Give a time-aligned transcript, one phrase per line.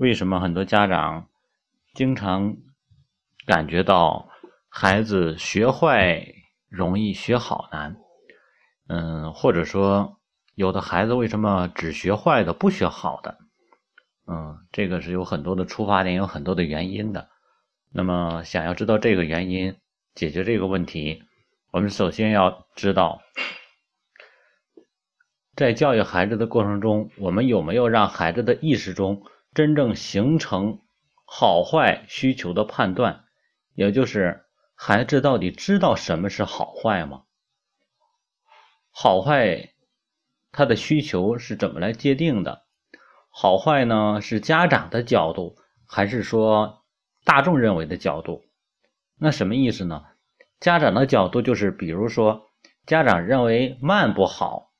[0.00, 1.28] 为什么很多家长
[1.92, 2.56] 经常
[3.44, 4.30] 感觉到
[4.70, 6.24] 孩子学坏
[6.70, 7.98] 容易，学好难？
[8.88, 10.18] 嗯，或者说
[10.54, 13.36] 有的孩子为什么只学坏的，不学好的？
[14.26, 17.28] 嗯，这个是有很多的出发点，有很多的原因的。
[17.92, 19.76] 那么，想要知道这个原因，
[20.14, 21.24] 解决这个问题，
[21.72, 23.20] 我们首先要知道，
[25.54, 30.80] 在教育孩子的过程中，我们有没有让孩子的意识中真正形成
[31.24, 33.24] 好坏需求的判断？
[33.74, 37.22] 也就是孩子到底知道什么是好坏吗？
[38.90, 39.72] 好坏，
[40.52, 42.64] 他的需求是怎么来界定的？
[43.30, 44.20] 好坏呢？
[44.20, 45.56] 是家长的角度，
[45.86, 46.84] 还是说
[47.24, 48.44] 大众认为的角度？
[49.16, 50.04] 那什么意思呢？
[50.58, 52.50] 家长的角度就是，比如说，
[52.86, 54.72] 家长认为慢不好，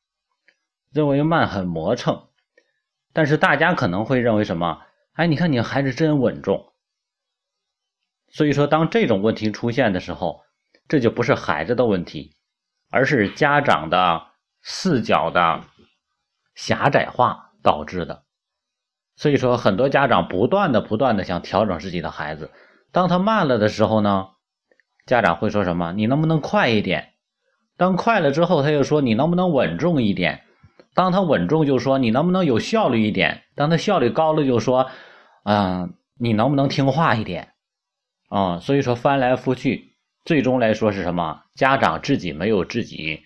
[0.90, 2.29] 认为慢很磨蹭，
[3.12, 4.82] 但是大家可能会认为什么？
[5.12, 6.72] 哎，你看你孩子真稳重。
[8.28, 10.42] 所以说，当这种问题出现的时候，
[10.88, 12.36] 这就不是孩子的问题，
[12.90, 14.28] 而是家长的
[14.62, 15.64] 视角的
[16.54, 18.22] 狭窄化导致的。
[19.16, 22.50] 所以说，很多家长不断的、不断的想调整自己的孩子。
[22.92, 24.28] 当他慢了的时候呢，
[25.04, 25.92] 家长会说什么？
[25.92, 27.14] 你能不能快一点？
[27.76, 30.44] 当快了之后，他又说你能不能稳重一点？
[30.94, 33.44] 当他稳重，就说你能不能有效率一点？
[33.54, 34.90] 当他效率高了，就说，
[35.44, 37.52] 嗯，你能不能听话一点？
[38.28, 41.42] 啊，所以说翻来覆去，最终来说是什么？
[41.54, 43.22] 家长自己没有自己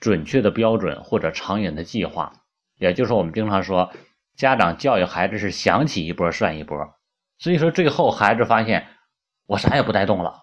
[0.00, 2.32] 准确的标准或者长远的计划，
[2.78, 3.90] 也就是我们经常说。
[4.36, 6.94] 家长教育孩子是想起一波算一波，
[7.38, 8.86] 所以说最后孩子发现
[9.46, 10.42] 我啥也不带动了，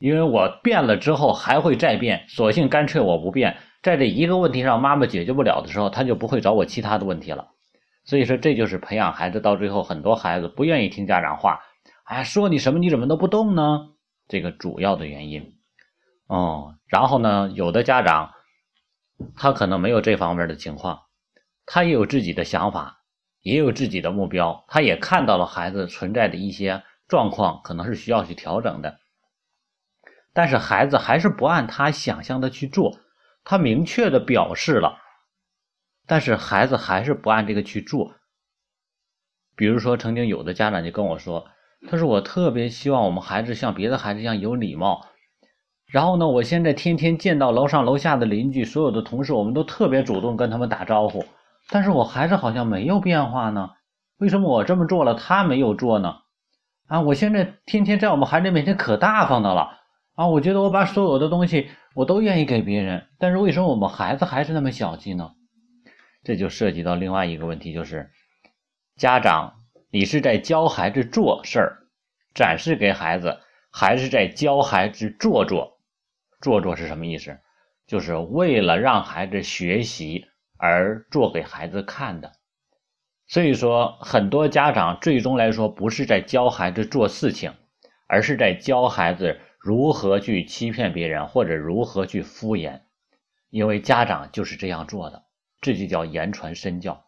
[0.00, 7.50] 因为我变了之后还会再变，索性干脆我不变，在这一个问题上妈妈解决不了的时候，他就不会找我其他的问题了。
[8.04, 11.60] 所以说这就是培养孩子到最后很多孩子不愿意听家长话，
[12.04, 13.90] 哎，说你什么你怎么都不动呢？
[14.26, 15.54] 这个主要的原因
[16.26, 16.74] 哦。
[16.88, 18.30] 然后呢，有的家长
[19.36, 21.00] 他可能没有这方面的情况，
[21.66, 22.96] 他也有自己的想法。
[23.42, 28.99] 也有自己的目标，他也看到了孩子存在的一些状况，可能是需要去调整的。
[30.32, 32.98] 但是孩子还是不按他想象的去做，
[33.44, 34.98] 他明确的表示了，
[36.06, 38.14] 但是孩子还是不按这个去做。
[39.56, 41.48] 比如说，曾经有的家长就跟我说
[41.90, 45.06] ：“他说我特别希望我们孩子像别的孩子一样有礼貌，
[45.86, 51.24] 然后呢，我现在天天见到楼上楼下的邻居，所有的同事，我们都特别主动跟他们打招呼。”
[51.68, 53.70] 但是我孩子好像没有变化呢，
[54.18, 56.16] 为什么我这么做了他没有做呢？
[56.88, 59.79] 啊，我现在天天在我们孩子面前可大方的了
[60.20, 65.30] 啊，我觉得我把所有的东西我都愿意给别人，但是为什么我们孩子还是那么小气呢？
[66.22, 68.10] 这就涉及到另外一个问题，就是
[68.98, 69.54] 家长
[69.90, 71.78] 你是在教孩子做事儿，
[72.34, 73.38] 展示给孩子，
[73.70, 75.78] 还是在教孩子做做？
[76.42, 77.38] 做做是什么意思？
[77.86, 80.26] 就是为了让孩子学习。
[80.62, 82.32] 而做给孩子看的，
[83.26, 87.54] 所以说很多家长最终来说不是在教孩子做事情，
[88.06, 92.80] 而是在教孩子如何去欺骗别人或者如何去敷衍，
[93.50, 95.24] 因为家长就是这样做的，
[95.60, 97.04] 这就叫言传身教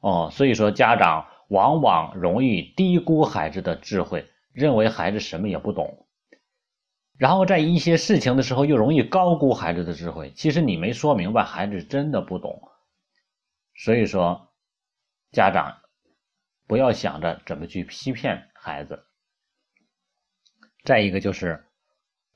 [0.00, 0.28] 哦。
[0.32, 6.08] 所以说家长往往容易低估孩子的智慧，认为孩子什么也不懂，
[7.16, 10.32] 然后在一些事情的时候又容易高估孩子的智慧。
[10.34, 12.68] 其实你没说明白，孩子真的不懂。
[13.76, 14.52] 所以说，
[15.30, 15.78] 家长
[16.66, 19.04] 不要想着怎么去欺骗孩子。
[20.84, 21.64] 再一个就是，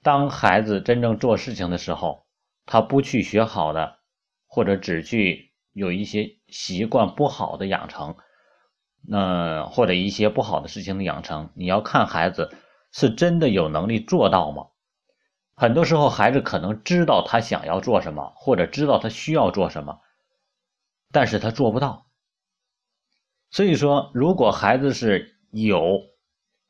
[0.06, 2.28] 当孩子真正做事情的时候，
[2.65, 3.99] 他不去学好的，
[4.47, 8.15] 或者只去有一些习惯不好的养成，
[9.03, 12.56] 那或者一些不好的事情的养成，你要看孩子
[12.93, 14.69] 是真的有能力做到吗？
[15.56, 19.99] 很多时候，孩子可能知道他想要做什么，或者知道他需要做什么。
[21.11, 22.06] 但是他做不到，
[23.50, 25.99] 所以说，如果孩子是有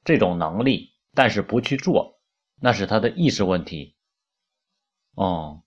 [0.04, 2.15] 这种能力，但是不去做，
[2.60, 3.96] 那是他的意识问题，
[5.14, 5.62] 哦，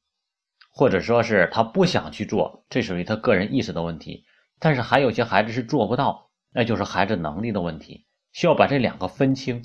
[0.71, 4.25] 或者说是他不想去做，这属于他个人意识的问题。
[4.59, 9.63] 但是还有些孩子是做不到，那就是孩子能力的问题，需要把这两个分清。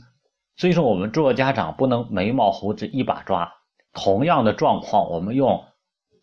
[0.56, 3.53] 所以说，我们做家长不能眉毛胡子一把抓，
[3.93, 5.65] 同样的状况，我们用。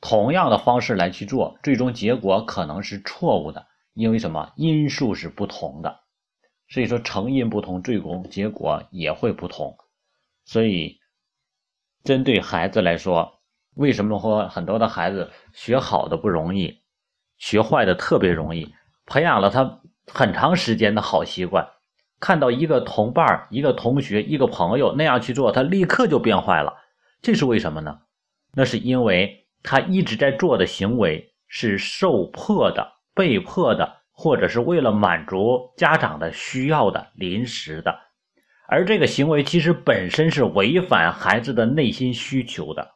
[0.04, 6.00] 同样的方式来去做，最终结果可能是错误的，因为什么因素是不同的，
[6.70, 9.78] 所以说成因不同，最终结果也会不同。
[10.46, 11.00] 所以，
[12.04, 13.42] 针对孩子来说，
[13.76, 16.82] 为什么说很多的孩子学好的不容易，
[17.38, 18.74] 学坏的特别容易？
[19.06, 21.68] 培养了他很长时间的好习惯，
[22.20, 26.74] 看到一个同伴、一个同学、一个朋友那样去做，他立刻就变坏了。
[27.22, 28.02] 这是为什么呢？
[28.54, 38.00] 那是因为他一直在做的行为是受迫的、被迫的，或者是为了满足家长的需要的、临时的，
[38.72, 42.96] 而这个行为其实本身是违反孩子的内心需求的。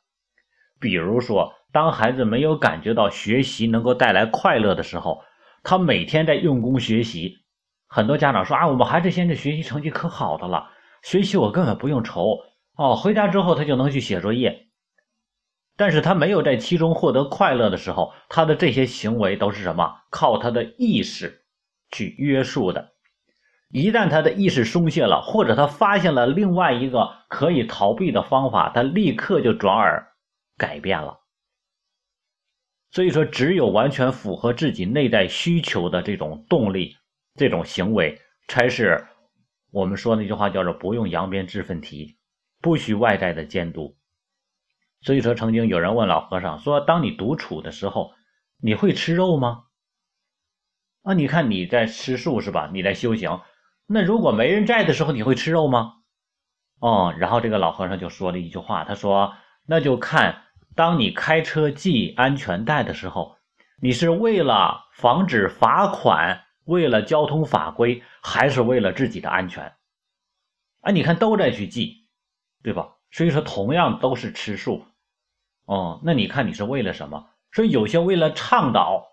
[0.80, 5.22] 比如说，当孩子没有感觉到学习能够带来快乐的时候，
[5.64, 7.40] 他每天在用功学习。
[7.88, 10.70] 很多家长说啊，我们孩子现在学习成绩可好的了，
[11.04, 12.40] 学习我根本不用愁
[12.78, 14.68] 哦，回家之后他就能去写作业。
[15.76, 19.94] 但是他没有在其中获得快乐的时候，他的这些行为都是什么？
[20.10, 21.42] 靠他的意识
[21.92, 22.95] 去约束的。
[23.70, 30.12] 一旦他的意识松懈了，或者他发现了另外一个可以逃避的方法，他立刻就转而。
[30.58, 31.20] 改变了，
[32.90, 36.96] 所以说，只有完全符合自己内在需求的这种动力、
[37.34, 39.06] 这种行为，才是
[39.74, 42.16] 我们说那句话叫做“不用扬鞭自奋蹄，
[42.62, 43.98] 不需外在的监督”。
[45.04, 48.14] 所以说，曾经有人问老和尚说：“当你独处的时候，
[48.62, 49.66] 你会吃肉吗？”
[51.04, 52.70] 啊，你看你在吃素是吧？
[52.72, 53.42] 你在修行，
[53.88, 55.94] 那如果没人在的时候，你会吃肉吗？
[56.80, 59.36] 哦，然后这个老和尚就说了一句话，他说
[59.66, 60.42] ：“那就看。”
[60.76, 63.38] 当你开车系安全带的时候，
[63.82, 69.72] 你是为了防止罚款，为了交通法规，还是为了自己的安全？
[70.82, 72.10] 啊，你看都在去系，
[72.62, 72.96] 对吧？
[73.10, 74.86] 所以说同样都是吃素，
[75.64, 77.30] 哦，那你看你是为了什么？
[77.54, 79.06] 所以有些为了倡导，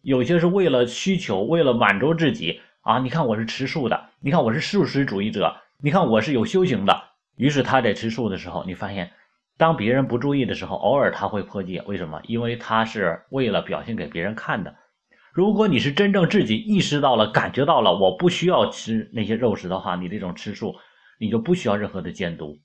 [0.00, 3.00] 有些是为了需求，为了满足自己啊。
[3.00, 7.10] 你看我是吃素的，你看我是素食主义者，你看我是有修行的。
[7.34, 9.12] 于是他在吃素的时候，你发现。
[9.56, 12.20] 当别人不注意的时候，偶尔他会破戒，为什么？
[12.24, 14.74] 因为他是为了表现给别人看的。
[15.32, 20.74] 如果你是真正自己意识到了、感觉到了，我不需要吃那些肉食的话，你这种吃素，
[21.20, 22.58] 你就不需要任何的监督。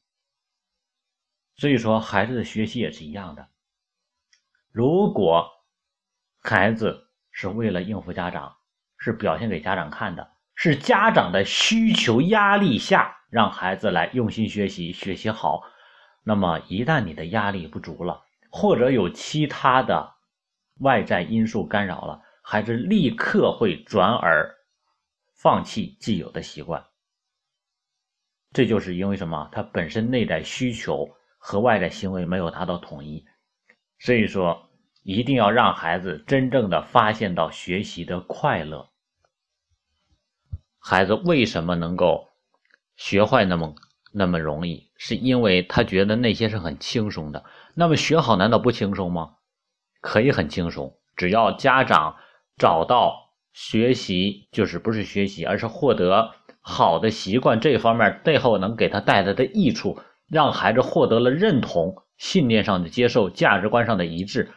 [1.57, 3.47] 所以说，孩子的学习也是一样的。
[4.71, 5.47] 如果
[6.41, 8.55] 孩子是为了应付家长，
[8.99, 15.63] 是表现给家长看的，是家长的需求压力下让孩子来用心学习，学习好。
[16.23, 20.13] 那么，一旦你的压力不足了，或者有其他的
[20.81, 24.53] 外在因素干扰了，孩子立刻会转而
[25.33, 26.83] 放弃既有的习惯。
[28.51, 29.49] 这就是因为什么？
[29.51, 33.25] 他本身内在需求和外在行为没有达到统一。
[33.99, 34.68] 所以说，
[35.09, 38.89] 一定要让孩子真正的发现到学习的快乐。
[40.77, 42.27] 孩子为什么能够
[42.95, 43.73] 学坏那么？
[44.11, 47.43] 那么容易，是因为他觉得那些是很轻松的。
[47.75, 49.35] 那么学好难道不轻松吗？
[49.99, 52.15] 可以很轻松，只要家长
[52.57, 64.51] 找到学习就是不是学习，而是获得好的习惯这方面背后能给他带来的益处，让孩子获得了认同、信念上的接受、价值观上的一致，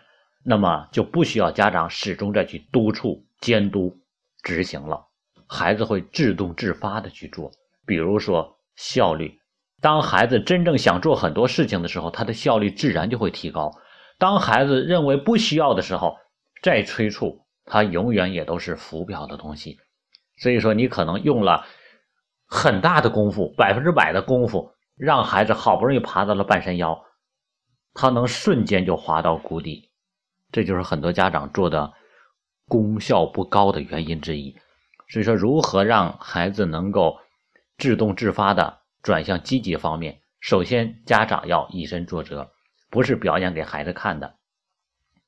[0.44, 3.96] 那么就不需要家长始终再去督促、监督、
[4.42, 5.06] 执行了，
[5.46, 7.50] 孩子会自动自发的去做。
[7.86, 9.38] 比如说效率。
[9.80, 13.72] 当孩子真正想做很多事情的时候，他的效率自然就会提高。
[14.16, 16.16] 当孩子认为不需要的时候，
[16.62, 19.78] 再催促他，永远也都是浮表的东西。
[20.38, 21.66] 所以说，你可能用了
[22.46, 27.04] 很大的功夫，百分之百的功夫，让孩子好不容易爬到了半山腰，
[27.92, 29.90] 他能瞬间就滑到谷底。
[30.52, 31.92] 这就是很多家长做的
[32.68, 34.54] 功效不高的原因之一。
[35.08, 37.18] 所以说，如何让孩子能够
[37.78, 38.78] 自动自发的？
[39.02, 42.52] 转向积极方面，首先家长要以身作则，
[42.88, 44.36] 不是表演给孩子看的，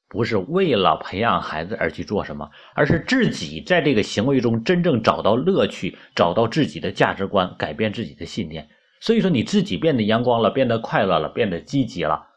[0.09, 8.69] 不是为了培养孩子而去做什么，而是自己在这个行为中真正找到乐趣，找到自己的价值观，改变自己的信念。
[9.00, 12.28] 所以说，你自己变得阳光了，变得快乐了，变得积极了，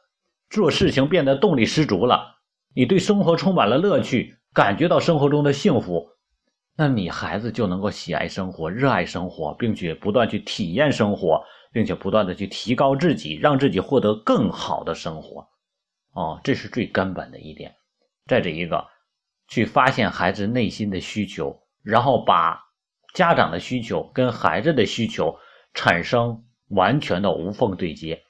[0.49, 2.36] 做事情变得动力十足了，
[2.73, 6.09] 你对生活充满了乐趣，感觉到生活中的幸福。
[6.75, 15.47] 那你孩子就能够喜爱生活、热爱生活，并且不断去体验生活，并且不断的去提高自己，让自己获得更好的生活。
[16.13, 17.73] 哦，这是最根本的一点。
[18.27, 18.85] 再者一个，
[19.47, 22.59] 去发现孩子内心的需求，然后把
[23.13, 25.35] 家长的需求跟孩子的需求
[25.73, 28.21] 产生完全的无缝对接，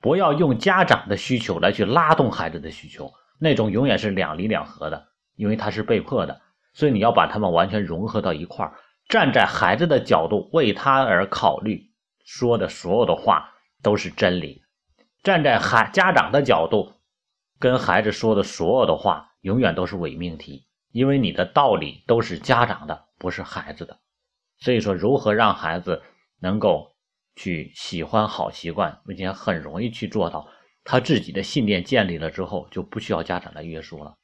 [0.00, 3.12] 不要用家长的需求来去拉动孩子的需求，
[3.42, 6.40] 那种永远是两离两合的，因为他是被迫的。
[6.74, 8.72] 所以你要把他们完全融合到一块儿，
[9.08, 11.90] 站在孩子的角度为他而考虑，
[12.24, 14.62] 说的所有的话都是真理；
[15.24, 16.92] 站在孩家长的角度，
[17.58, 23.98] 跟孩子说的所有的话永远都是伪命题，因为你的道理都是家长的，不是孩子的。
[24.60, 26.00] 所以说，如何让孩子
[26.40, 26.92] 能够
[27.34, 30.46] 去喜欢好习惯，目前很容易去做到。
[30.84, 34.16] 他自己的信念建立了之后，就不需要家长来约束了。